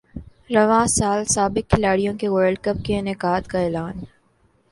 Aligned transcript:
رواں 0.55 0.85
سال 0.89 1.19
سابق 1.25 1.69
کھلاڑیوں 1.69 2.13
کے 2.19 2.27
ورلڈ 2.29 2.57
کپ 2.63 2.83
کے 2.85 2.97
انعقاد 2.99 3.41
کا 3.47 3.59
اعلان 3.59 3.99